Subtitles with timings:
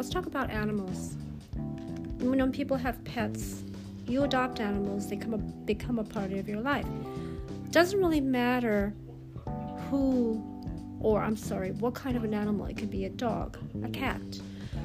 [0.00, 1.14] let's talk about animals.
[2.20, 3.62] When people have pets,
[4.06, 6.86] you adopt animals, they come a, become a part of your life.
[7.66, 8.94] It doesn't really matter
[9.90, 10.42] who,
[11.00, 12.64] or I'm sorry, what kind of an animal.
[12.64, 14.22] It could be a dog, a cat,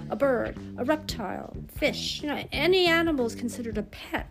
[0.10, 2.22] a bird, a reptile, fish.
[2.22, 4.30] You know, any animal is considered a pet.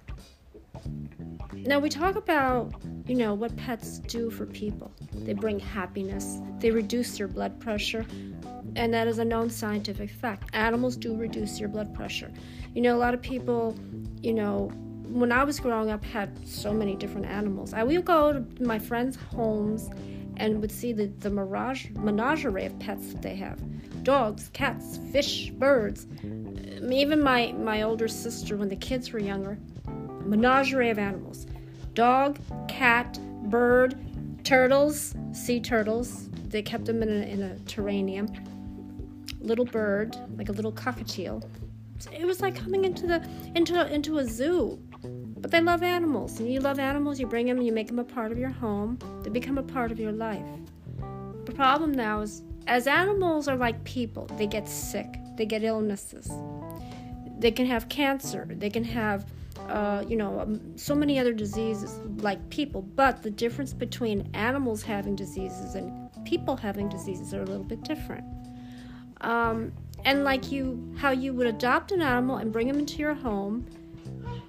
[1.54, 2.74] Now we talk about,
[3.06, 4.92] you know, what pets do for people.
[5.14, 6.40] They bring happiness.
[6.58, 8.04] They reduce your blood pressure,
[8.76, 10.50] and that is a known scientific fact.
[10.52, 12.30] Animals do reduce your blood pressure.
[12.74, 13.76] You know, a lot of people,
[14.20, 14.70] you know,
[15.06, 17.72] when I was growing up, had so many different animals.
[17.72, 19.90] I would go to my friends' homes
[20.36, 23.60] and would see the, the mirage, menagerie of pets that they have
[24.02, 26.06] dogs, cats, fish, birds.
[26.90, 29.58] Even my, my older sister, when the kids were younger,
[30.24, 31.46] menagerie of animals
[31.94, 32.38] dog,
[32.68, 33.96] cat, bird,
[34.44, 36.28] turtles, sea turtles.
[36.48, 38.28] They kept them in a, in a terrarium.
[39.44, 41.44] Little bird, like a little cockatiel.
[42.12, 44.78] It was like coming into the into into a zoo.
[45.36, 47.20] But they love animals, and you love animals.
[47.20, 48.98] You bring them, you make them a part of your home.
[49.22, 50.46] They become a part of your life.
[51.44, 56.30] The problem now is, as animals are like people, they get sick, they get illnesses,
[57.38, 59.26] they can have cancer, they can have
[59.68, 62.82] uh, you know, um, so many other diseases like people.
[62.82, 67.82] But the difference between animals having diseases and people having diseases are a little bit
[67.82, 68.24] different.
[69.24, 69.72] Um,
[70.04, 73.66] and like you, how you would adopt an animal and bring them into your home,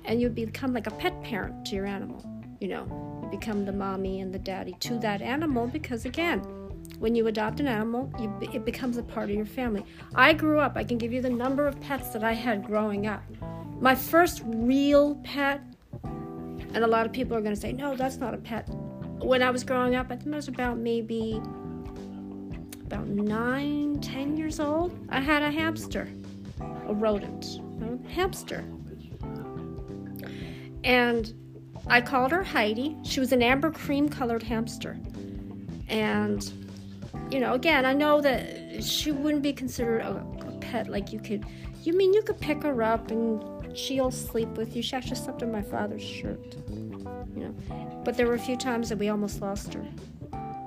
[0.03, 2.23] and you'd become like a pet parent to your animal.
[2.59, 6.39] You know, you become the mommy and the daddy to that animal because again,
[6.99, 9.85] when you adopt an animal, you, it becomes a part of your family.
[10.13, 10.73] I grew up.
[10.75, 13.23] I can give you the number of pets that I had growing up.
[13.79, 15.61] My first real pet,
[16.03, 18.67] and a lot of people are going to say, no, that's not a pet.
[19.19, 21.41] When I was growing up, I think I was about maybe
[22.85, 24.97] about nine, ten years old.
[25.09, 26.07] I had a hamster,
[26.87, 28.63] a rodent, a hamster.
[30.83, 31.33] And
[31.87, 32.95] I called her Heidi.
[33.03, 34.97] She was an amber cream colored hamster.
[35.87, 36.51] And,
[37.31, 40.87] you know, again, I know that she wouldn't be considered a, a pet.
[40.87, 41.45] Like you could,
[41.81, 44.83] you mean you could pick her up and she'll sleep with you.
[44.83, 47.55] She actually slept in my father's shirt, you know.
[48.03, 49.85] But there were a few times that we almost lost her.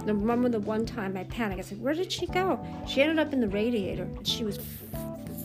[0.08, 1.60] The remember the one time I panicked.
[1.60, 4.08] I said, "Where did she go?" She ended up in the radiator.
[4.22, 4.58] She was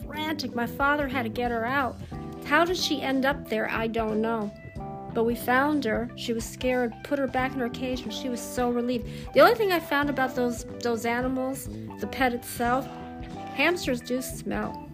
[0.08, 0.56] frantic.
[0.56, 1.98] My father had to get her out.
[2.46, 3.70] How did she end up there?
[3.70, 4.54] I don't know.
[5.14, 6.10] But we found her.
[6.16, 6.94] She was scared.
[7.04, 9.06] Put her back in her cage, and she was so relieved.
[9.34, 11.68] The only thing I found about those those animals,
[12.00, 12.88] the pet itself,
[13.56, 14.90] hamsters do smell.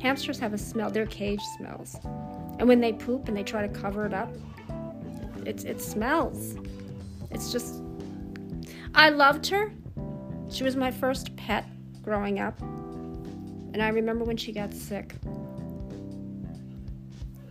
[0.00, 1.94] Hamsters have a smell, their cage smells.
[2.58, 4.34] And when they poop and they try to cover it up,
[5.46, 6.56] it, it smells.
[7.30, 7.83] It's just.
[8.94, 9.72] I loved her.
[10.50, 11.66] She was my first pet
[12.02, 12.60] growing up.
[12.60, 15.14] And I remember when she got sick.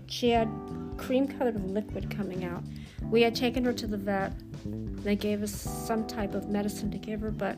[0.08, 0.50] She had
[0.98, 2.64] cream colored liquid coming out.
[3.09, 4.34] We had taken her to the vet.
[5.04, 7.58] They gave us some type of medicine to give her, but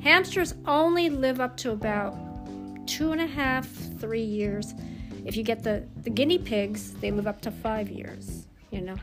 [0.00, 2.16] hamsters only live up to about
[2.86, 3.68] two and a half,
[3.98, 4.72] three years.
[5.26, 8.96] If you get the, the guinea pigs, they live up to five years, you know.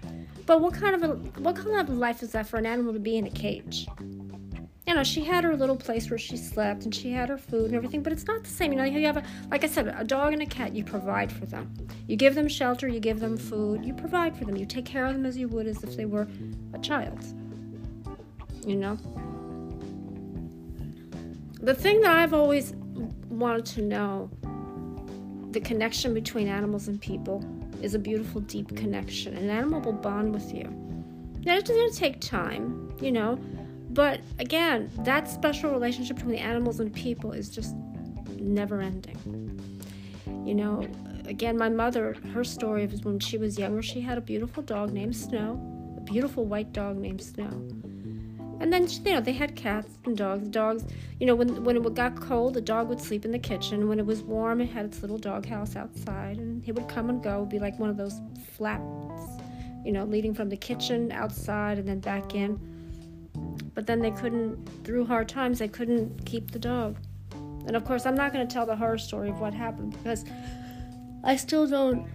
[0.45, 2.99] But what kind of a what kind of life is that for an animal to
[2.99, 3.87] be in a cage?
[4.87, 7.65] You know, she had her little place where she slept and she had her food
[7.65, 8.73] and everything, but it's not the same.
[8.73, 11.31] You know, you have a like I said, a dog and a cat, you provide
[11.31, 11.71] for them.
[12.07, 14.57] You give them shelter, you give them food, you provide for them.
[14.57, 16.27] You take care of them as you would as if they were
[16.73, 17.23] a child.
[18.65, 18.97] You know?
[21.61, 22.73] The thing that I've always
[23.29, 24.31] wanted to know
[25.51, 27.43] the connection between animals and people
[27.81, 29.35] is a beautiful, deep connection.
[29.35, 30.63] An animal will bond with you.
[31.45, 33.39] Now, it's going to take time, you know,
[33.89, 37.75] but again, that special relationship between the animals and people is just
[38.37, 39.59] never ending.
[40.45, 40.87] You know,
[41.25, 44.91] again, my mother, her story was when she was younger, she had a beautiful dog
[44.91, 47.49] named Snow, a beautiful white dog named Snow.
[48.59, 50.49] And then you know they had cats and dogs.
[50.49, 50.85] Dogs,
[51.19, 53.87] you know, when when it got cold, the dog would sleep in the kitchen.
[53.87, 57.09] When it was warm, it had its little dog house outside, and he would come
[57.09, 57.37] and go.
[57.37, 58.19] It'd be like one of those
[58.57, 58.83] flaps,
[59.85, 62.59] you know, leading from the kitchen outside and then back in.
[63.73, 66.97] But then they couldn't, through hard times, they couldn't keep the dog.
[67.65, 70.25] And of course, I'm not going to tell the horror story of what happened because
[71.23, 72.05] I still don't,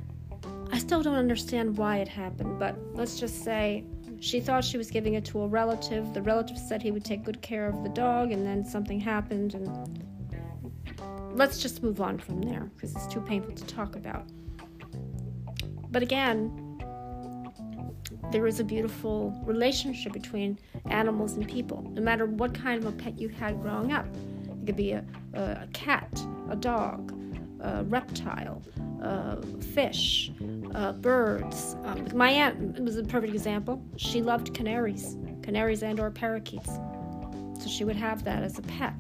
[0.73, 2.59] I still don't understand why it happened.
[2.59, 3.85] But let's just say
[4.25, 6.15] she thought she was giving it to a relative.
[6.15, 9.53] The relative said he would take good care of the dog, and then something happened,
[9.55, 10.09] and
[11.33, 14.25] let's just move on from there because it's too painful to talk about.
[15.91, 16.81] But again,
[18.33, 22.97] there is a beautiful relationship between animals and people, no matter what kind of a
[22.97, 24.07] pet you had growing up.
[24.63, 25.05] It could be a,
[25.35, 26.09] a, cat,
[26.49, 27.13] a dog,
[27.87, 28.63] reptile,
[29.75, 30.31] fish,
[31.01, 31.77] birds.
[31.85, 33.83] Um, my aunt was a perfect example.
[33.97, 36.71] She loved canaries, canaries and/or parakeets,
[37.61, 38.95] so she would have that as a pet.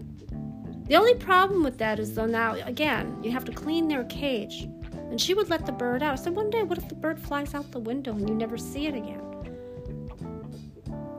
[0.86, 4.68] The only problem with that is though now again you have to clean their cage,
[5.10, 6.18] and she would let the bird out.
[6.18, 8.86] Said one day, what if the bird flies out the window and you never see
[8.86, 9.22] it again?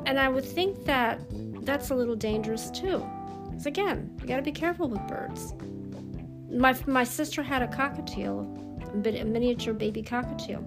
[0.06, 1.20] And I would think that
[1.66, 3.04] that's a little dangerous too.
[3.50, 5.56] Because again, you got to be careful with birds.
[6.50, 8.66] My my sister had a cockatiel
[9.04, 10.64] a miniature baby cockatiel.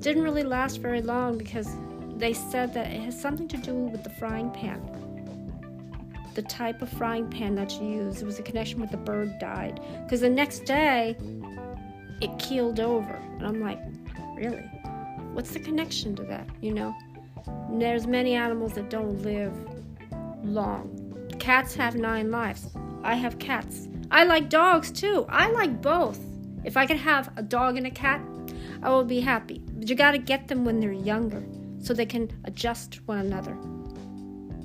[0.00, 1.68] Didn't really last very long because
[2.16, 4.80] they said that it has something to do with the frying pan.
[6.34, 8.22] The type of frying pan that you use.
[8.22, 9.80] It was a connection with the bird died.
[10.04, 11.16] Because the next day,
[12.20, 13.14] it keeled over.
[13.38, 13.78] And I'm like,
[14.36, 14.62] really?
[15.32, 16.46] What's the connection to that?
[16.60, 16.94] You know?
[17.46, 19.52] And there's many animals that don't live
[20.44, 21.00] long.
[21.38, 22.68] Cats have nine lives.
[23.02, 23.88] I have cats.
[24.10, 25.26] I like dogs too.
[25.28, 26.18] I like both.
[26.64, 28.20] If I could have a dog and a cat,
[28.82, 29.62] I will be happy.
[29.72, 31.42] But you gotta get them when they're younger
[31.80, 33.56] so they can adjust one another.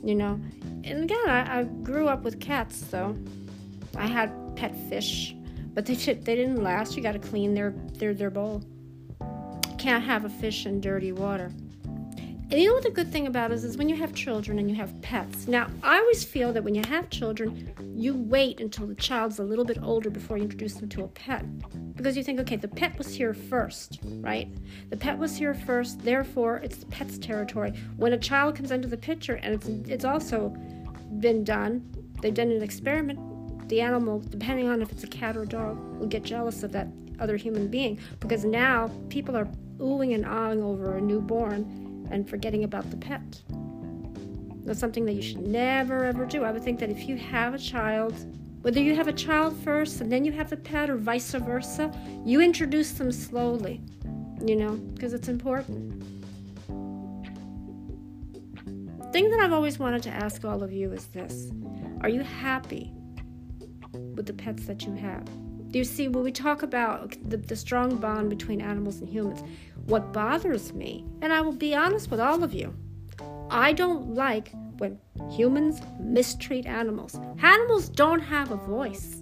[0.03, 0.39] You know?
[0.83, 3.17] And again, I, I grew up with cats, so
[3.95, 5.35] I had pet fish,
[5.73, 6.95] but they, they didn't last.
[6.95, 8.63] You gotta clean their, their, their bowl.
[9.77, 11.51] Can't have a fish in dirty water.
[12.51, 14.67] And you know what the good thing about is is when you have children and
[14.67, 15.47] you have pets.
[15.47, 19.43] Now, I always feel that when you have children, you wait until the child's a
[19.43, 21.45] little bit older before you introduce them to a pet.
[21.95, 24.51] Because you think, okay, the pet was here first, right?
[24.89, 27.71] The pet was here first, therefore it's the pet's territory.
[27.97, 30.49] When a child comes into the picture and it's it's also
[31.19, 31.87] been done,
[32.23, 33.19] they've done an experiment,
[33.69, 36.71] the animal, depending on if it's a cat or a dog, will get jealous of
[36.71, 36.87] that
[37.19, 39.45] other human being because now people are
[39.77, 43.41] oohing and ahhing over a newborn and forgetting about the pet.
[44.65, 46.43] That's something that you should never ever do.
[46.43, 48.13] I would think that if you have a child,
[48.61, 51.91] whether you have a child first and then you have the pet or vice versa,
[52.25, 53.81] you introduce them slowly,
[54.45, 56.03] you know, because it's important.
[59.11, 61.51] thing that I've always wanted to ask all of you is this
[62.01, 62.93] Are you happy
[63.93, 65.25] with the pets that you have?
[65.71, 69.43] Do you see, when we talk about the, the strong bond between animals and humans,
[69.89, 72.73] what bothers me, and I will be honest with all of you,
[73.49, 74.99] I don't like when
[75.31, 77.19] humans mistreat animals.
[77.41, 79.21] Animals don't have a voice.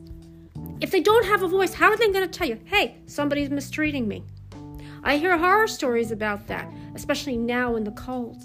[0.81, 3.50] If they don't have a voice, how are they going to tell you, hey, somebody's
[3.50, 4.24] mistreating me?
[5.04, 8.44] I hear horror stories about that, especially now in the cold.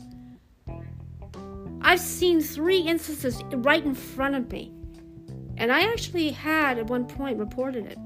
[1.83, 4.73] I've seen three instances right in front of me
[5.57, 7.99] and I actually had at one point reported it.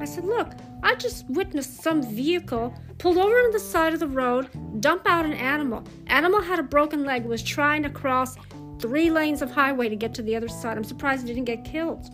[0.00, 0.52] I said, Look,
[0.82, 4.48] I just witnessed some vehicle pulled over on the side of the road,
[4.80, 5.84] dump out an animal.
[6.06, 8.36] Animal had a broken leg, was trying to cross
[8.78, 10.76] three lanes of highway to get to the other side.
[10.76, 12.06] I'm surprised it didn't get killed.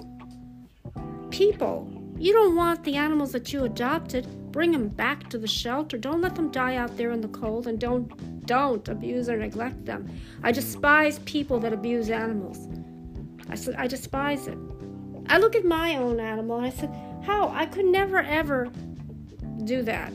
[1.31, 4.27] People, you don't want the animals that you adopted.
[4.53, 5.97] Bring them back to the shelter.
[5.97, 9.85] Don't let them die out there in the cold and don't don't abuse or neglect
[9.87, 10.11] them.
[10.43, 12.69] I despise people that abuse animals.
[13.49, 14.59] I said, I despise it.
[15.29, 16.91] I look at my own animal and I said,
[17.23, 17.49] How?
[17.49, 18.69] I could never ever
[19.65, 20.13] do that.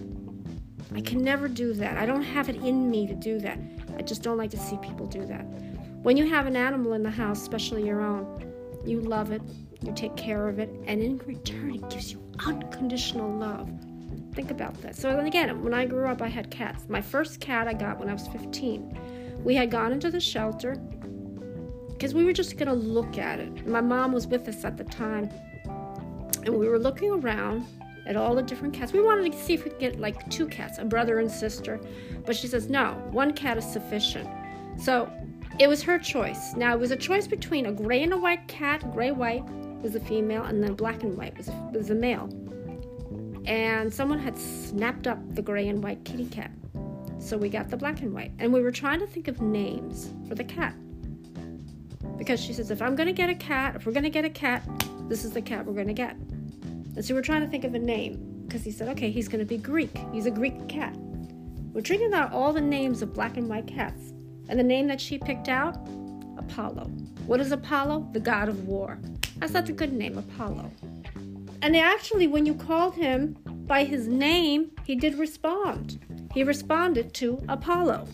[0.94, 1.98] I can never do that.
[1.98, 3.60] I don't have it in me to do that.
[3.98, 5.44] I just don't like to see people do that.
[6.04, 8.44] When you have an animal in the house, especially your own,
[8.86, 9.42] you love it,
[9.82, 13.70] you take care of it, and in return, it gives you unconditional love.
[14.34, 14.96] Think about that.
[14.96, 16.86] So, again, when I grew up, I had cats.
[16.88, 19.42] My first cat I got when I was 15.
[19.44, 20.76] We had gone into the shelter
[21.90, 23.68] because we were just going to look at it.
[23.68, 25.30] My mom was with us at the time,
[26.48, 27.66] and we were looking around
[28.06, 28.94] at all the different cats.
[28.94, 31.80] We wanted to see if we could get like two cats, a brother and sister,
[32.26, 34.28] but she says no, one cat is sufficient.
[34.80, 35.12] So
[35.60, 36.54] it was her choice.
[36.56, 38.92] Now it was a choice between a gray and a white cat.
[38.94, 39.44] Gray white
[39.82, 42.30] was a female, and then black and white was was a male.
[43.46, 46.52] And someone had snapped up the gray and white kitty cat.
[47.20, 48.32] So we got the black and white.
[48.40, 50.76] And we were trying to think of names for the cat
[52.18, 54.68] because she says if I'm gonna get a cat, if we're gonna get a cat,
[55.08, 56.18] this is the cat we're gonna get.
[56.98, 59.46] And so we're trying to think of a name because he said, okay, he's gonna
[59.46, 59.96] be Greek.
[60.12, 60.98] He's a Greek cat.
[61.72, 64.14] We're thinking out all the names of black and white cats,
[64.50, 65.78] and the name that she picked out,
[66.40, 66.86] Apollo.
[67.28, 68.10] What is Apollo?
[68.14, 68.98] The god of war.
[69.38, 70.72] That's not a good name, Apollo.
[71.62, 73.38] And actually, when you called him
[73.68, 76.00] by his name, he did respond.
[76.34, 78.08] He responded to Apollo.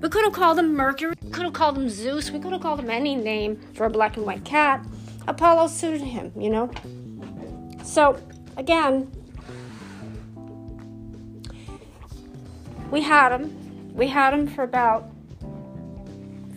[0.00, 2.62] We could have called him Mercury, we could have called him Zeus, we could have
[2.62, 4.86] called him any name for a black and white cat.
[5.28, 6.70] Apollo suited him, you know?
[7.86, 8.18] So,
[8.56, 9.10] again,
[12.90, 13.94] we had him.
[13.94, 15.08] We had him for about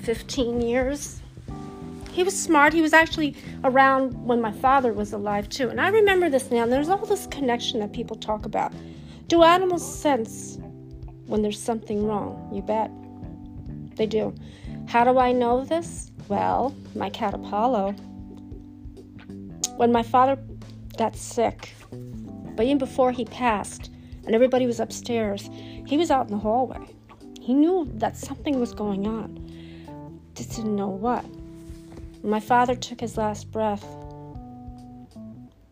[0.02, 1.22] 15 years.
[2.12, 2.74] he was smart.
[2.74, 5.70] He was actually around when my father was alive too.
[5.70, 6.64] And I remember this now.
[6.64, 8.74] And There's all this connection that people talk about.
[9.28, 10.58] Do animals sense
[11.28, 12.50] when there's something wrong?
[12.52, 12.92] You bet.
[13.96, 14.34] They do.
[14.88, 16.12] How do I know this?
[16.28, 17.92] Well, my cat Apollo.
[19.78, 20.38] When my father
[21.00, 21.74] got sick,
[22.56, 23.90] but even before he passed,
[24.26, 25.50] and everybody was upstairs,
[25.88, 26.94] he was out in the hallway.
[27.42, 30.30] He knew that something was going on.
[30.36, 31.24] Just didn't know what.
[31.24, 33.86] When my father took his last breath,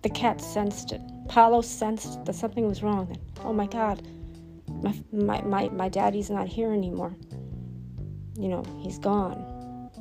[0.01, 1.01] the cat sensed it.
[1.25, 3.10] Apollo sensed that something was wrong.
[3.10, 4.07] And, oh my God,
[4.81, 7.13] my, my, my, my daddy's not here anymore.
[8.39, 9.91] You know, he's gone.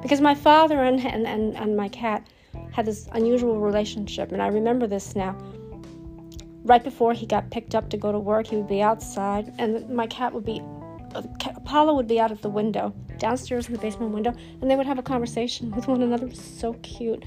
[0.00, 2.26] Because my father and, and, and, and my cat
[2.72, 5.36] had this unusual relationship, and I remember this now.
[6.64, 9.88] Right before he got picked up to go to work, he would be outside, and
[9.88, 10.60] my cat would be,
[11.14, 11.22] uh,
[11.54, 14.86] Apollo would be out of the window, downstairs in the basement window, and they would
[14.86, 16.26] have a conversation with one another.
[16.26, 17.24] It was so cute.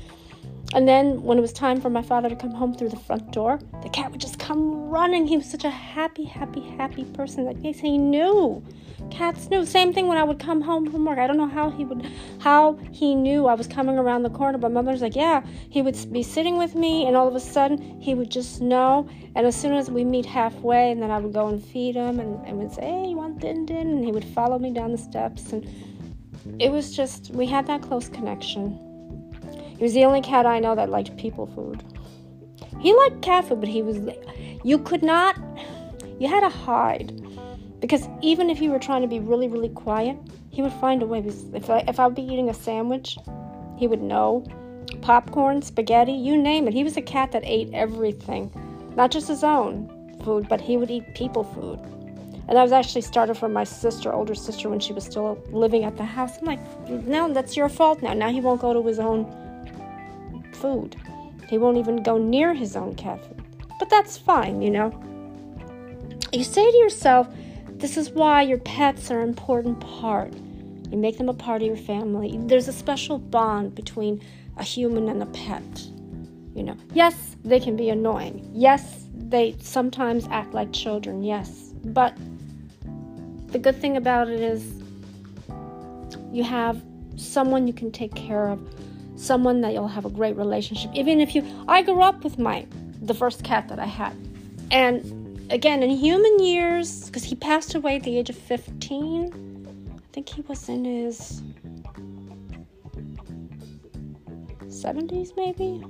[0.74, 3.31] And then when it was time for my father to come home through the front
[3.31, 5.25] door, the cat would just come running.
[5.25, 8.63] He was such a happy, happy, happy person that he knew.
[9.10, 9.65] Cats knew.
[9.65, 11.17] Same thing when I would come home from work.
[11.17, 12.05] I don't know how he would,
[12.39, 14.60] how he knew I was coming around the corner.
[14.60, 18.00] But mother's like, yeah, he would be sitting with me, and all of a sudden
[18.00, 19.10] he would just know.
[19.36, 22.19] And as soon as we meet halfway, and then I would go and feed him,
[22.19, 23.88] and, and would say, hey, you want din din?
[23.88, 25.67] And he would follow me down the steps, and
[26.60, 28.88] it was just we had that close connection.
[29.79, 31.81] He was the only cat I know that liked people food.
[32.81, 33.98] He liked cat food, but he was.
[34.65, 35.39] You could not.
[36.19, 37.13] You had to hide.
[37.79, 40.17] Because even if you were trying to be really, really quiet,
[40.50, 41.19] he would find a way.
[41.53, 43.17] If I, if I would be eating a sandwich,
[43.77, 44.45] he would know.
[45.01, 46.74] Popcorn, spaghetti, you name it.
[46.74, 48.51] He was a cat that ate everything.
[48.98, 49.88] Not just his own
[50.25, 51.79] food, but he would eat people food.
[52.50, 55.86] And that was actually started from my sister, older sister, when she was still living
[55.86, 56.38] at the house.
[56.39, 58.13] I'm like, no, that's your fault now.
[58.13, 59.24] Now he won't go to his own
[60.60, 60.96] food.
[61.50, 63.44] He won't even go near his own cat food.
[63.80, 64.92] But that's fine, you know.
[66.32, 67.28] You say to yourself,
[67.68, 70.34] this is why your pets are an important part.
[70.92, 72.38] You make them a part of your family.
[72.42, 74.22] There's a special bond between
[74.58, 75.88] a human and a pet.
[76.56, 78.50] You know, yes, they can be annoying.
[78.54, 81.24] Yes, they sometimes act like children.
[81.24, 82.18] Yes, but
[83.48, 84.84] the good thing about it is
[86.32, 86.84] you have
[87.16, 88.60] someone you can take care of
[89.19, 90.91] someone that you'll have a great relationship.
[90.93, 92.65] Even if you, I grew up with my,
[93.01, 94.15] the first cat that I had.
[94.71, 100.13] And again, in human years, because he passed away at the age of 15, I
[100.13, 101.41] think he was in his
[104.67, 105.83] 70s, maybe?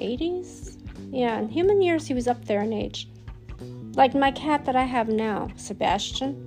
[0.00, 0.78] 80s?
[1.12, 3.08] Yeah, in human years, he was up there in age.
[3.94, 6.46] Like my cat that I have now, Sebastian.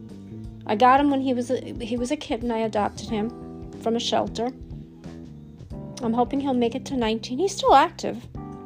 [0.65, 2.50] I got him when he was a, he was a kitten.
[2.50, 4.50] I adopted him from a shelter.
[6.04, 7.38] I'm hoping he'll make it to 19.
[7.38, 8.18] He's still active,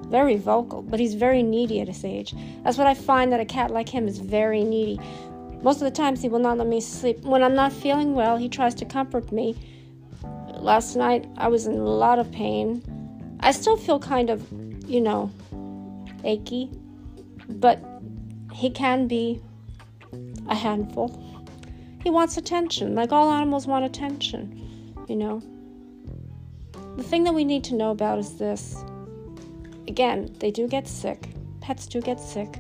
[0.07, 2.33] very vocal, but he's very needy at his age.
[2.63, 4.99] That's what I find that a cat like him is very needy.
[5.61, 7.19] Most of the times he will not let me sleep.
[7.21, 9.55] When I'm not feeling well, he tries to comfort me.
[10.55, 12.81] Last night I was in a lot of pain.
[13.39, 14.45] I still feel kind of,
[14.87, 15.31] you know,
[16.23, 16.69] achy,
[17.49, 17.79] but
[18.53, 19.41] he can be
[20.47, 21.23] a handful.
[22.03, 25.41] He wants attention, like all animals want attention, you know.
[26.97, 28.83] The thing that we need to know about is this.
[29.87, 31.29] Again, they do get sick.
[31.61, 32.59] Pets do get sick.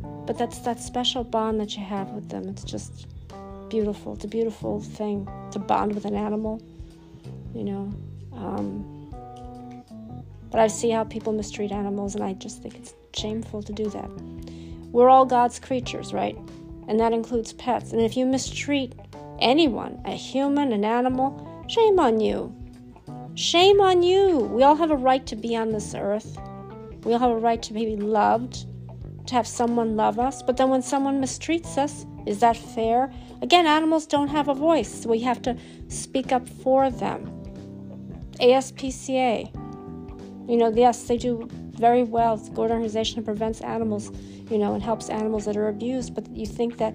[0.00, 2.48] But that's that special bond that you have with them.
[2.48, 3.06] It's just
[3.68, 4.14] beautiful.
[4.14, 6.60] It's a beautiful thing to bond with an animal,
[7.54, 7.94] you know.
[8.32, 9.10] Um,
[10.50, 13.88] but I see how people mistreat animals, and I just think it's shameful to do
[13.90, 14.10] that.
[14.90, 16.36] We're all God's creatures, right?
[16.88, 17.92] And that includes pets.
[17.92, 18.94] And if you mistreat
[19.38, 22.57] anyone, a human, an animal, shame on you.
[23.38, 24.36] Shame on you.
[24.36, 26.36] We all have a right to be on this earth.
[27.04, 28.66] We all have a right to be loved,
[29.28, 30.42] to have someone love us.
[30.42, 33.12] But then when someone mistreats us, is that fair?
[33.40, 35.02] Again, animals don't have a voice.
[35.02, 37.26] So we have to speak up for them.
[38.40, 39.54] ASPCA.
[40.50, 41.46] You know, yes, they do
[41.78, 42.34] very well.
[42.34, 44.10] It's a good organization that prevents animals,
[44.50, 46.12] you know, and helps animals that are abused.
[46.12, 46.92] But you think that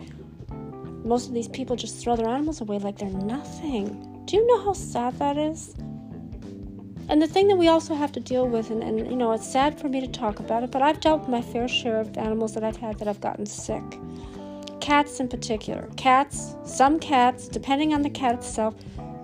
[1.06, 4.26] most of these people just throw their animals away like they're nothing.
[4.26, 5.74] Do you know how sad that is?
[7.10, 9.48] And the thing that we also have to deal with, and, and you know, it's
[9.48, 12.18] sad for me to talk about it, but I've dealt with my fair share of
[12.18, 13.84] animals that I've had that I've gotten sick.
[14.80, 15.90] Cats in particular.
[15.98, 18.76] Cats, some cats, depending on the cat itself,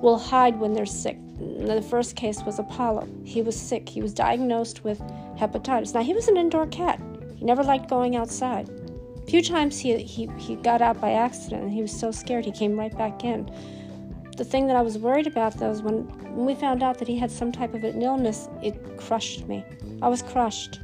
[0.01, 1.17] will hide when they're sick.
[1.39, 3.07] The first case was Apollo.
[3.23, 3.87] He was sick.
[3.87, 4.99] He was diagnosed with
[5.37, 5.93] hepatitis.
[5.93, 7.01] Now, he was an indoor cat.
[7.37, 8.69] He never liked going outside.
[8.69, 12.45] A few times he, he, he got out by accident and he was so scared
[12.45, 13.49] he came right back in.
[14.39, 17.09] The thing that I was worried about though was when, when we found out that
[17.09, 19.65] he had some type of an illness, it crushed me.
[20.01, 20.79] I was crushed.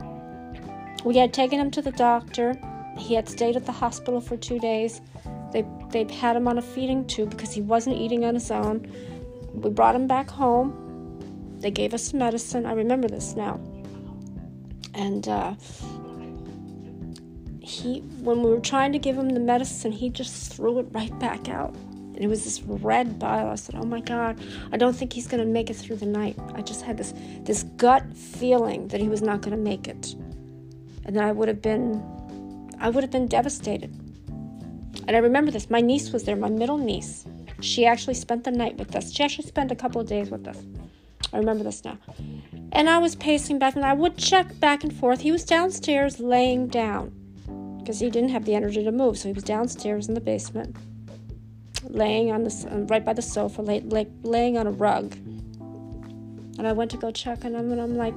[1.06, 2.60] We had taken him to the doctor.
[2.98, 5.02] He had stayed at the hospital for two days.
[5.54, 8.92] They they had him on a feeding tube because he wasn't eating on his own.
[9.54, 11.58] We brought him back home.
[11.60, 12.66] They gave us medicine.
[12.66, 13.62] I remember this now.
[14.94, 15.56] And uh,
[17.62, 21.18] he, when we were trying to give him the medicine, he just threw it right
[21.20, 21.74] back out.
[22.16, 23.50] And it was this red bile.
[23.50, 24.40] I said, "Oh my God,
[24.72, 27.14] I don't think he's going to make it through the night." I just had this
[27.42, 30.16] this gut feeling that he was not going to make it,
[31.06, 32.02] and that I would have been,
[32.80, 33.94] I would have been devastated.
[35.08, 35.70] And I remember this.
[35.70, 37.26] My niece was there, my middle niece.
[37.60, 39.12] She actually spent the night with us.
[39.12, 40.58] She actually spent a couple of days with us.
[41.34, 41.98] I remember this now.
[42.72, 45.20] And I was pacing back, and I would check back and forth.
[45.22, 47.12] He was downstairs laying down
[47.80, 49.18] because he didn't have the energy to move.
[49.18, 50.76] So he was downstairs in the basement,
[51.90, 55.16] laying on the uh, right by the sofa, lay, lay, laying on a rug.
[56.58, 58.14] And I went to go check on him, and I'm like,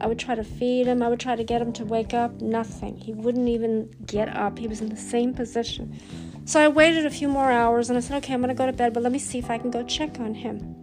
[0.00, 1.02] I would try to feed him.
[1.02, 2.40] I would try to get him to wake up.
[2.40, 2.96] Nothing.
[2.96, 4.58] He wouldn't even get up.
[4.58, 6.00] He was in the same position.
[6.46, 8.72] So I waited a few more hours and I said, okay, I'm to go to
[8.72, 10.74] bed, but let me see if I can go check on him.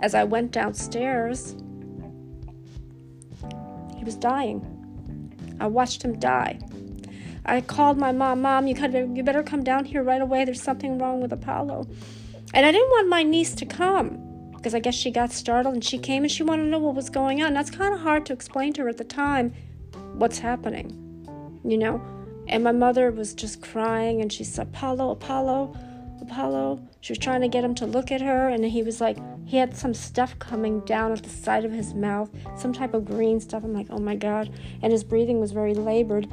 [0.00, 1.54] As I went downstairs,
[3.96, 4.60] he was dying.
[5.60, 6.58] I watched him die.
[7.46, 8.74] I called my mom, Mom, you,
[9.14, 10.44] you better come down here right away.
[10.44, 11.86] There's something wrong with Apollo.
[12.54, 15.84] And I didn't want my niece to come because I guess she got startled and
[15.84, 17.52] she came and she wanted to know what was going on.
[17.52, 19.52] That's kind of hard to explain to her at the time
[20.14, 22.02] what's happening, you know?
[22.48, 25.76] And my mother was just crying and she said, Apollo, Apollo,
[26.22, 26.88] Apollo.
[27.00, 29.58] She was trying to get him to look at her and he was like, he
[29.58, 33.40] had some stuff coming down at the side of his mouth, some type of green
[33.40, 33.64] stuff.
[33.64, 34.50] I'm like, oh my God.
[34.80, 36.26] And his breathing was very labored.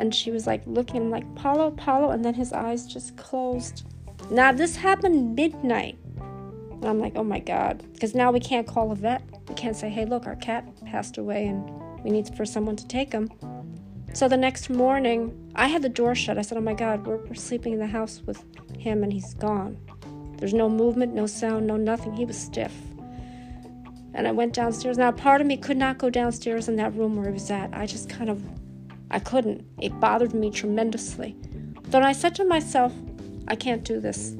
[0.00, 2.10] And she was like looking like, Apollo, Apollo.
[2.12, 3.84] And then his eyes just closed.
[4.30, 5.98] Now, this happened midnight.
[6.16, 7.84] And I'm like, oh my God.
[7.92, 9.22] Because now we can't call a vet.
[9.46, 11.70] We can't say, hey, look, our cat passed away and
[12.02, 13.30] we need for someone to take him.
[14.14, 16.38] So the next morning, I had the door shut.
[16.38, 18.42] I said, oh my God, we're, we're sleeping in the house with
[18.78, 19.76] him and he's gone.
[20.38, 22.14] There's no movement, no sound, no nothing.
[22.14, 22.72] He was stiff.
[24.14, 24.96] And I went downstairs.
[24.96, 27.68] Now, part of me could not go downstairs in that room where he was at.
[27.74, 28.42] I just kind of,
[29.10, 29.64] I couldn't.
[29.80, 31.36] It bothered me tremendously.
[31.84, 32.92] Then I said to myself,
[33.48, 34.36] I can't do this.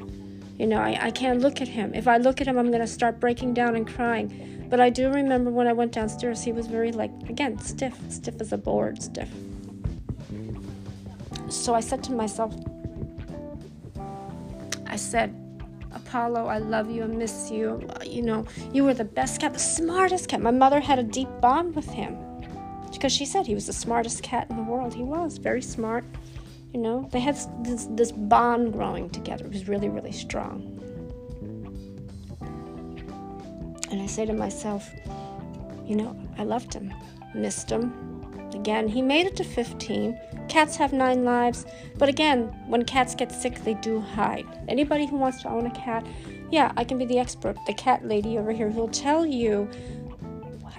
[0.59, 1.93] You know, I, I can't look at him.
[1.95, 4.67] If I look at him, I'm going to start breaking down and crying.
[4.69, 8.41] But I do remember when I went downstairs, he was very, like, again, stiff, stiff
[8.41, 9.29] as a board, stiff.
[11.49, 12.55] So I said to myself,
[14.87, 15.35] I said,
[15.93, 17.89] Apollo, I love you, I miss you.
[18.07, 20.41] You know, you were the best cat, the smartest cat.
[20.41, 22.17] My mother had a deep bond with him
[23.01, 24.93] because she said he was the smartest cat in the world.
[24.93, 26.05] He was very smart.
[26.75, 27.35] You know, they had
[27.65, 29.47] this, this bond growing together.
[29.47, 30.77] It was really, really strong.
[33.91, 34.91] And I say to myself,
[35.87, 36.93] you know, I loved him,
[37.35, 37.91] missed him.
[38.53, 40.21] Again, he made it to 15.
[40.49, 41.65] Cats have nine lives,
[41.97, 44.47] but again, when cats get sick, they do hide.
[44.69, 46.07] Anybody who wants to own a cat,
[46.51, 49.71] yeah, I can be the expert, the cat lady over here who'll tell you,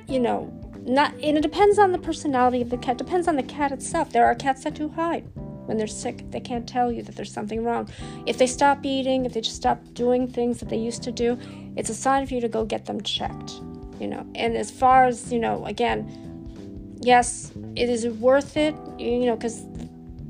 [0.07, 3.43] you know, not and it depends on the personality of the cat, depends on the
[3.43, 4.11] cat itself.
[4.11, 5.29] There are cats that do hide
[5.65, 6.29] when they're sick.
[6.31, 7.89] They can't tell you that there's something wrong.
[8.25, 11.37] If they stop eating, if they just stop doing things that they used to do,
[11.75, 13.61] it's a sign for you to go get them checked.
[13.99, 19.27] You know, and as far as, you know, again, yes, it is worth it, you
[19.27, 19.63] know, because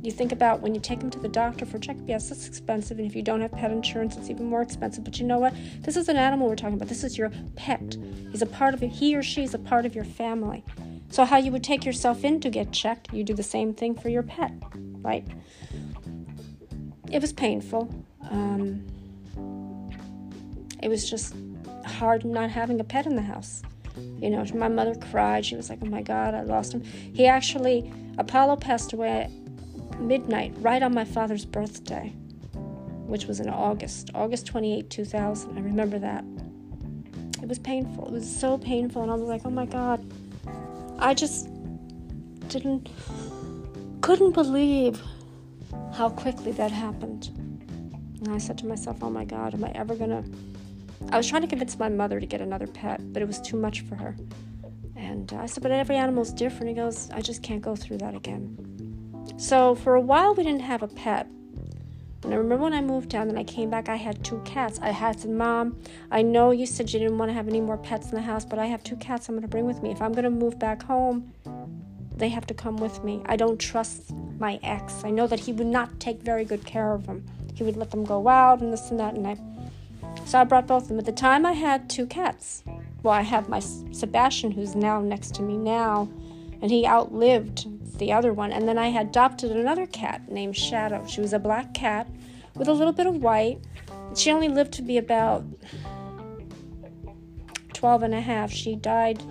[0.01, 2.97] you think about when you take them to the doctor for checkup, yes, it's expensive.
[2.97, 5.03] And if you don't have pet insurance, it's even more expensive.
[5.03, 5.53] But you know what?
[5.81, 6.89] This is an animal we're talking about.
[6.89, 7.97] This is your pet.
[8.31, 8.87] He's a part of it.
[8.87, 10.63] He or she is a part of your family.
[11.09, 13.95] So, how you would take yourself in to get checked, you do the same thing
[13.95, 14.53] for your pet,
[15.01, 15.27] right?
[17.11, 17.93] It was painful.
[18.29, 18.87] Um,
[20.81, 21.35] it was just
[21.85, 23.61] hard not having a pet in the house.
[24.19, 25.45] You know, my mother cried.
[25.45, 26.81] She was like, oh my God, I lost him.
[26.81, 29.29] He actually, Apollo passed away
[29.99, 32.10] midnight, right on my father's birthday,
[33.06, 35.58] which was in August, August 28, 2000.
[35.58, 36.23] I remember that.
[37.41, 38.08] It was painful.
[38.08, 39.01] It was so painful.
[39.01, 40.06] And I was like, oh my God,
[40.99, 41.49] I just
[42.47, 42.89] didn't,
[44.01, 45.01] couldn't believe
[45.93, 47.30] how quickly that happened.
[48.23, 50.23] And I said to myself, oh my God, am I ever gonna.
[51.10, 53.58] I was trying to convince my mother to get another pet, but it was too
[53.58, 54.15] much for her.
[54.95, 56.69] And I said, but every animal's different.
[56.69, 58.70] He goes, I just can't go through that again.
[59.41, 61.25] So for a while, we didn't have a pet.
[62.23, 64.77] And I remember when I moved down and I came back, I had two cats.
[64.80, 67.77] I had said, Mom, I know you said you didn't want to have any more
[67.77, 69.89] pets in the house, but I have two cats I'm going to bring with me.
[69.89, 71.34] If I'm going to move back home,
[72.15, 73.23] they have to come with me.
[73.25, 75.04] I don't trust my ex.
[75.04, 77.25] I know that he would not take very good care of them.
[77.56, 79.15] He would let them go out and this and that.
[79.15, 79.38] And I,
[80.25, 80.99] So I brought both of them.
[80.99, 82.63] At the time, I had two cats.
[83.01, 86.12] Well, I have my Sebastian, who's now next to me now,
[86.62, 87.65] and he outlived
[88.01, 88.51] the other one.
[88.51, 91.05] And then I had adopted another cat named Shadow.
[91.07, 92.09] She was a black cat
[92.55, 93.59] with a little bit of white.
[94.15, 95.45] She only lived to be about
[97.73, 98.51] 12 and a half.
[98.51, 99.23] She died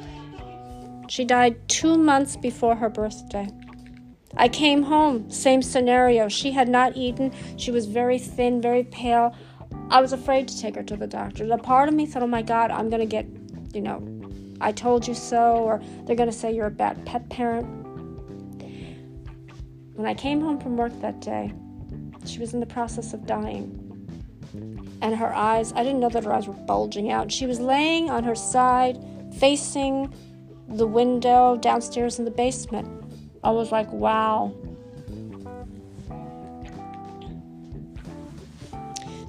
[1.09, 3.49] she died 2 months before her birthday.
[4.37, 6.29] I came home, same scenario.
[6.29, 7.33] She had not eaten.
[7.57, 9.35] She was very thin, very pale.
[9.91, 11.53] I was afraid to take her to the doctor.
[11.53, 13.27] A part of me thought, oh my God, I'm going to get,
[13.75, 14.01] you know,
[14.61, 17.80] I told you so, or they're going to say you're a bad pet parent.
[20.01, 21.53] When I came home from work that day,
[22.25, 24.09] she was in the process of dying.
[25.03, 27.31] And her eyes, I didn't know that her eyes were bulging out.
[27.31, 28.99] She was laying on her side,
[29.39, 30.11] facing
[30.69, 32.89] the window downstairs in the basement.
[33.45, 34.55] I was like, wow.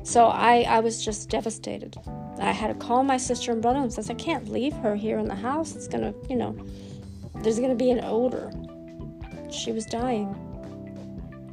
[0.04, 1.98] So I, I was just devastated.
[2.40, 5.20] I had to call my sister and brother and says, I can't leave her here
[5.20, 5.76] in the house.
[5.76, 6.56] It's gonna, you know,
[7.42, 8.54] there's gonna be an odor.
[9.52, 10.34] She was dying.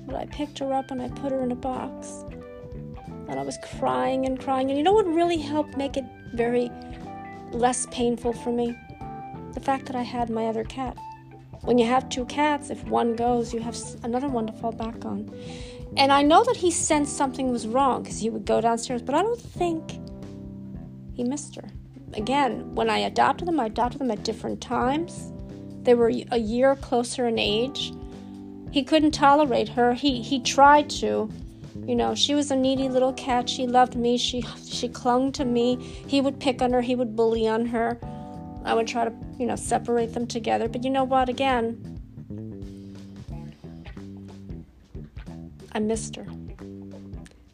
[0.09, 2.25] But I picked her up and I put her in a box.
[3.29, 4.71] And I was crying and crying.
[4.71, 6.71] And you know what really helped make it very
[7.53, 8.77] less painful for me?
[9.53, 10.97] The fact that I had my other cat.
[11.61, 15.05] When you have two cats, if one goes, you have another one to fall back
[15.05, 15.31] on.
[15.97, 19.15] And I know that he sensed something was wrong because he would go downstairs, but
[19.15, 19.99] I don't think
[21.13, 21.69] he missed her.
[22.15, 25.33] Again, when I adopted them, I adopted them at different times.
[25.83, 27.93] They were a year closer in age.
[28.71, 29.95] He couldn't tolerate her.
[29.95, 31.31] He he tried to.
[31.87, 33.49] You know, she was a needy little cat.
[33.49, 34.19] She loved me.
[34.19, 35.77] She she clung to me.
[36.07, 36.81] He would pick on her.
[36.81, 37.99] He would bully on her.
[38.65, 40.69] I would try to, you know, separate them together.
[40.69, 41.29] But you know what?
[41.29, 41.99] Again,
[45.73, 46.27] I missed her.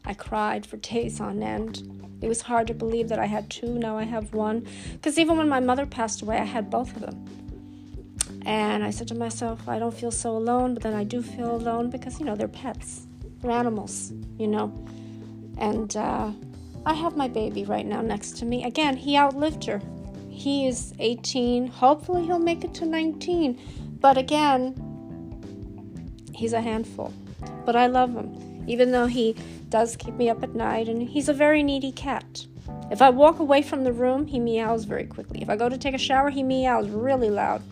[0.05, 1.83] I cried for days on end.
[2.21, 4.67] It was hard to believe that I had two, now I have one.
[4.93, 7.44] Because even when my mother passed away, I had both of them.
[8.47, 11.55] And I said to myself, I don't feel so alone, but then I do feel
[11.55, 13.07] alone because, you know, they're pets,
[13.41, 14.87] they're animals, you know.
[15.57, 16.33] And uh,
[16.85, 18.65] I have my baby right now next to me.
[18.65, 19.81] Again, he outlived her.
[20.29, 21.69] He is 18.
[21.69, 23.59] Hopefully, he'll make it to 19.
[24.01, 24.75] But again,
[26.35, 27.15] he's a handful.
[27.65, 29.37] But I love him, even though he
[29.71, 32.47] does keep me up at night, and he's a very needy cat.
[32.91, 35.41] If I walk away from the room, he meows very quickly.
[35.41, 37.63] If I go to take a shower, he meows really loud.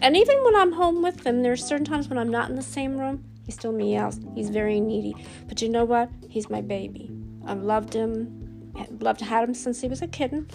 [0.00, 2.62] And even when I'm home with him, there's certain times when I'm not in the
[2.62, 4.20] same room, he still meows.
[4.34, 5.14] He's very needy.
[5.48, 6.10] But you know what?
[6.28, 7.10] He's my baby.
[7.46, 10.46] I've loved him, loved had him since he was a kitten.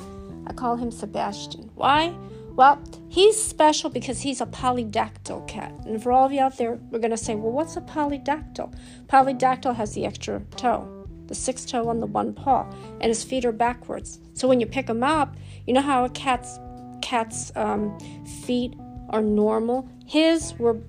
[0.48, 1.72] I call him Sebastian.
[1.76, 2.14] Why?
[2.56, 2.80] Well,
[3.10, 5.74] he's special because he's a polydactyl cat.
[5.86, 8.74] And for all of you out there, we're going to say, well, what's a polydactyl?
[9.08, 12.70] Polydactyl has the extra toe, the sixth toe on the one paw,
[13.02, 14.20] and his feet are backwards.
[14.36, 16.60] So when you pick him up, you know how a cat's
[17.02, 17.98] cat's um,
[18.46, 18.76] feet
[19.10, 19.89] are normal.
[20.06, 20.80] His were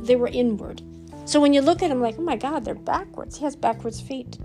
[0.00, 0.82] they were inward.
[1.24, 3.38] So when you look at him, like, oh my God, they're backwards.
[3.38, 4.38] He has backwards feet.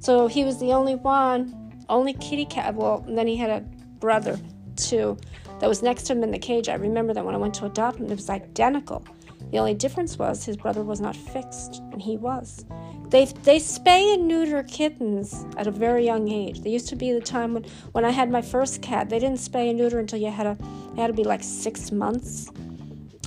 [0.00, 2.74] So he was the only one, only kitty cat.
[2.74, 3.60] Well, and then he had a
[3.98, 4.38] brother
[4.76, 5.16] too
[5.60, 6.68] that was next to him in the cage.
[6.68, 9.04] I remember that when I went to adopt him, it was identical.
[9.50, 12.64] The only difference was his brother was not fixed, and he was.
[13.08, 16.60] They, they spay and neuter kittens at a very young age.
[16.60, 19.38] There used to be the time when, when I had my first cat, they didn't
[19.38, 20.58] spay and neuter until you had a
[20.94, 22.50] you had to be like six months.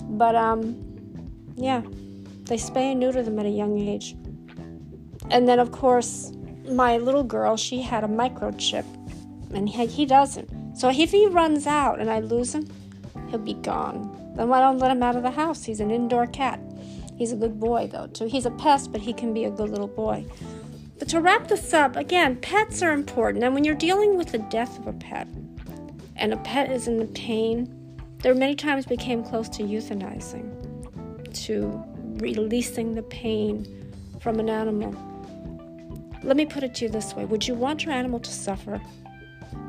[0.09, 0.75] But um,
[1.55, 1.81] yeah,
[2.43, 4.15] they spay and neuter them at a young age.
[5.29, 6.31] And then of course,
[6.67, 8.85] my little girl, she had a microchip,
[9.53, 10.77] and he, he doesn't.
[10.77, 12.67] So if he runs out and I lose him,
[13.29, 14.33] he'll be gone.
[14.35, 15.63] Then I don't let him out of the house.
[15.63, 16.59] He's an indoor cat.
[17.17, 18.27] He's a good boy, though, too.
[18.27, 20.25] He's a pest, but he can be a good little boy.
[20.97, 23.43] But to wrap this up, again, pets are important.
[23.43, 25.27] And when you're dealing with the death of a pet,
[26.15, 27.73] and a pet is in the pain,
[28.21, 30.47] there many times we came close to euthanizing,
[31.45, 31.83] to
[32.21, 34.93] releasing the pain from an animal.
[36.23, 38.81] Let me put it to you this way Would you want your animal to suffer?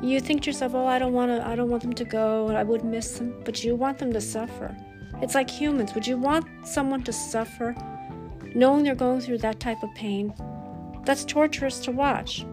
[0.01, 1.47] You think to yourself, "Oh, I don't want to.
[1.47, 2.49] I don't want them to go.
[2.49, 4.75] I would miss them." But you want them to suffer.
[5.21, 5.93] It's like humans.
[5.93, 7.75] Would you want someone to suffer,
[8.55, 10.33] knowing they're going through that type of pain?
[11.05, 12.45] That's torturous to watch.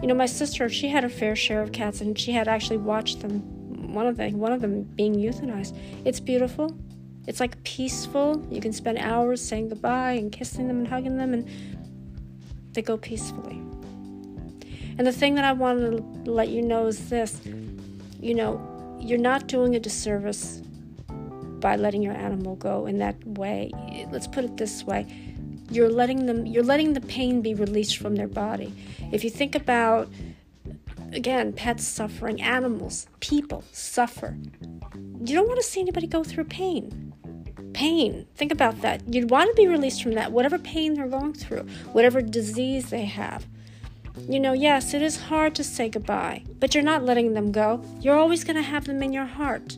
[0.00, 2.78] You know, my sister, she had a fair share of cats, and she had actually
[2.78, 3.55] watched them.
[3.92, 5.76] One of them, one of them being euthanized.
[6.04, 6.76] It's beautiful.
[7.26, 8.46] It's like peaceful.
[8.50, 11.48] You can spend hours saying goodbye and kissing them and hugging them, and
[12.72, 13.60] they go peacefully.
[14.98, 17.40] And the thing that I wanted to let you know is this
[18.20, 18.60] you know,
[19.00, 20.62] you're not doing a disservice
[21.60, 23.70] by letting your animal go in that way.
[24.10, 25.06] Let's put it this way.
[25.70, 28.72] You're letting them you're letting the pain be released from their body.
[29.12, 30.08] If you think about
[31.16, 34.36] again, pets suffering, animals, people suffer.
[34.94, 37.12] You don't want to see anybody go through pain.
[37.72, 38.26] Pain.
[38.36, 39.02] Think about that.
[39.12, 43.04] You'd want to be released from that, whatever pain they're going through, whatever disease they
[43.04, 43.46] have.
[44.28, 47.82] You know, yes, it is hard to say goodbye, but you're not letting them go.
[48.00, 49.76] You're always going to have them in your heart.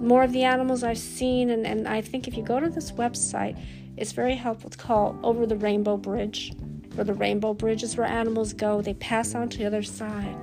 [0.00, 2.92] More of the animals I've seen, and, and I think if you go to this
[2.92, 3.58] website,
[3.96, 4.68] it's very helpful.
[4.68, 6.52] It's called Over the Rainbow Bridge,
[6.96, 8.80] or the Rainbow Bridge is where animals go.
[8.80, 10.36] They pass on to the other side.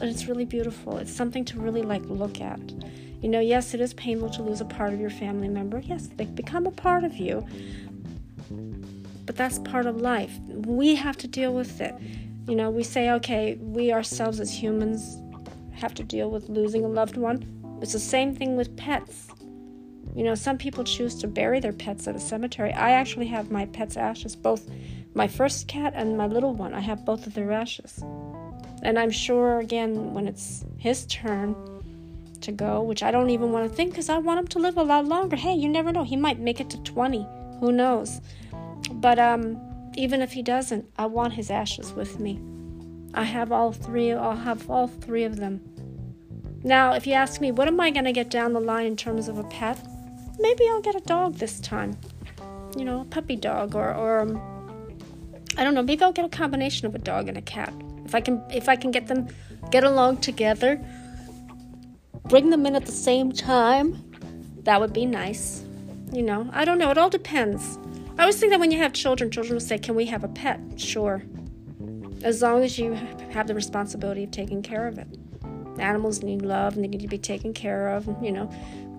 [0.00, 0.98] And it's really beautiful.
[0.98, 2.60] It's something to really like look at.
[3.22, 5.78] You know, yes, it is painful to lose a part of your family member.
[5.80, 7.46] Yes, they become a part of you.
[9.24, 10.38] But that's part of life.
[10.48, 11.94] We have to deal with it.
[12.46, 15.20] You know, we say, okay, we ourselves as humans
[15.72, 17.78] have to deal with losing a loved one.
[17.82, 19.28] It's the same thing with pets.
[20.14, 22.72] You know, some people choose to bury their pets at a cemetery.
[22.72, 24.70] I actually have my pet's ashes, both
[25.14, 26.72] my first cat and my little one.
[26.72, 28.02] I have both of their ashes.
[28.86, 31.56] And I'm sure, again, when it's his turn
[32.42, 34.76] to go, which I don't even want to think because I want him to live
[34.76, 35.34] a lot longer.
[35.34, 36.04] Hey, you never know.
[36.04, 37.26] He might make it to 20.
[37.58, 38.20] Who knows?
[38.92, 39.60] But um,
[39.96, 42.40] even if he doesn't, I want his ashes with me.
[43.12, 45.60] I have all three, I'll have all three of them.
[46.62, 48.96] Now, if you ask me, what am I going to get down the line in
[48.96, 49.84] terms of a pet?
[50.38, 51.98] Maybe I'll get a dog this time.
[52.76, 54.40] You know, a puppy dog or, or um,
[55.56, 57.74] I don't know, maybe I'll get a combination of a dog and a cat.
[58.06, 59.28] If I can if I can get them
[59.70, 60.80] get along together,
[62.28, 64.02] bring them in at the same time,
[64.62, 65.64] that would be nice.
[66.12, 67.78] You know, I don't know, it all depends.
[68.16, 70.28] I always think that when you have children, children will say, Can we have a
[70.28, 70.60] pet?
[70.76, 71.22] Sure.
[72.22, 72.92] As long as you
[73.30, 75.06] have the responsibility of taking care of it.
[75.78, 78.06] Animals need love and they need to be taken care of.
[78.22, 78.50] You know,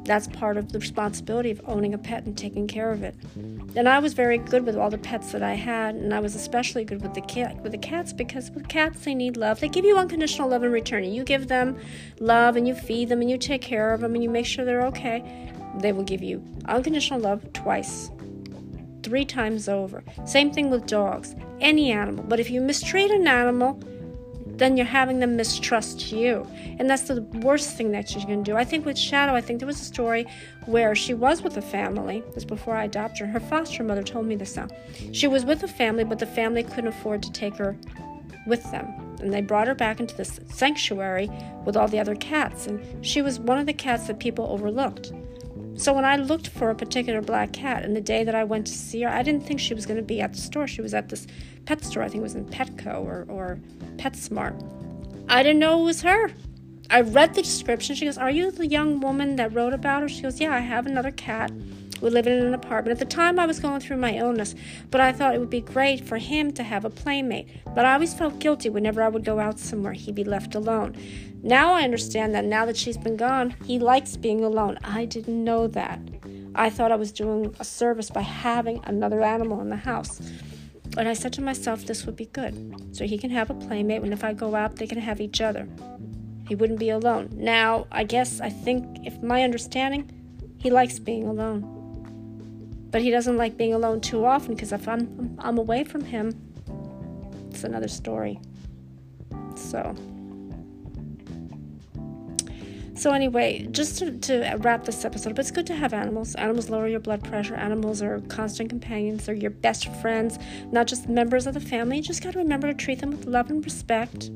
[0.08, 3.13] that's part of the responsibility of owning a pet and taking care of it.
[3.36, 6.34] And I was very good with all the pets that I had, and I was
[6.34, 9.60] especially good with the cat with the cats because with cats they need love.
[9.60, 11.04] They give you unconditional love in return.
[11.04, 11.78] You give them
[12.20, 14.65] love and you feed them and you take care of them and you make sure
[14.65, 15.52] they're okay.
[15.80, 18.10] They will give you unconditional love twice
[19.04, 20.04] three times over.
[20.26, 22.24] Same thing with dogs, any animal.
[22.28, 23.80] But if you mistreat an animal,
[24.58, 26.48] then you're having them mistrust you.
[26.80, 28.56] And that's the worst thing that you can do.
[28.56, 30.26] I think with Shadow, I think there was a story
[30.65, 32.24] where she was with a family.
[32.34, 33.34] This before I adopted her.
[33.34, 34.67] Her foster mother told me this now.
[35.12, 37.78] She was with a family, but the family couldn't afford to take her
[38.48, 38.86] with them.
[39.20, 41.30] And they brought her back into this sanctuary
[41.65, 42.67] with all the other cats.
[42.67, 45.12] And she was one of the cats that people overlooked.
[45.77, 48.65] So when I looked for a particular black cat, and the day that I went
[48.65, 50.67] to see her, I didn't think she was going to be at the store.
[50.67, 51.27] She was at this
[51.65, 52.01] pet store.
[52.01, 53.59] I think it was in Petco or, or
[53.97, 54.59] PetSmart.
[55.29, 56.31] I didn't know it was her.
[56.89, 57.95] I read the description.
[57.95, 60.09] She goes, Are you the young woman that wrote about her?
[60.09, 61.51] She goes, Yeah, I have another cat.
[62.01, 62.91] We live in an apartment.
[62.91, 64.55] At the time, I was going through my illness,
[64.91, 67.47] but I thought it would be great for him to have a playmate.
[67.73, 70.95] But I always felt guilty whenever I would go out somewhere, he'd be left alone.
[71.43, 74.80] Now I understand that now that she's been gone, he likes being alone.
[74.84, 76.00] I didn't know that.
[76.56, 80.19] I thought I was doing a service by having another animal in the house.
[80.97, 82.95] And I said to myself, this would be good.
[82.95, 85.41] So he can have a playmate, and if I go out, they can have each
[85.41, 85.67] other.
[86.47, 87.30] He wouldn't be alone.
[87.34, 90.10] Now, I guess, I think, if my understanding,
[90.58, 91.76] he likes being alone.
[92.89, 96.34] But he doesn't like being alone too often because if I'm, I'm away from him,
[97.52, 98.39] it's another story.
[99.56, 99.95] So.
[102.97, 106.33] So, anyway, just to, to, wrap this episode up, it's good to have animals.
[106.33, 107.53] Animals lower your blood pressure.
[107.53, 109.27] Animals are constant companions.
[109.27, 110.39] They're your best friends,
[110.71, 111.97] not just members of the family.
[111.97, 114.31] You just got to remember to treat them with love and respect.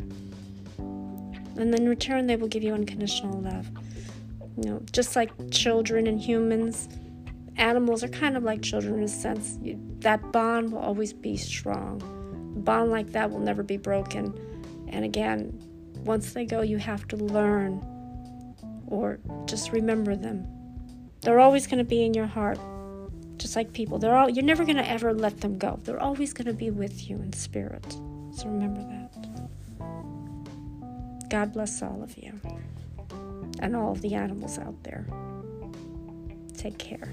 [0.78, 3.68] And then in return, they will give you unconditional love.
[4.58, 6.88] You know, just like children and humans,
[7.56, 9.58] animals are kind of like children in a sense.
[9.64, 12.00] You, that bond will always be strong.
[12.56, 14.40] A bond like that will never be broken.
[14.88, 15.60] And again,
[16.06, 17.88] once they go, you have to learn
[18.92, 20.46] or just remember them.
[21.22, 22.60] They're always going to be in your heart,
[23.38, 23.98] just like people.
[23.98, 25.80] They're all you're never going to ever let them go.
[25.84, 27.86] They're always going to be with you in spirit.
[28.34, 29.12] So remember that.
[31.30, 32.40] God bless all of you
[33.60, 35.06] and all of the animals out there.
[36.58, 37.10] Take care.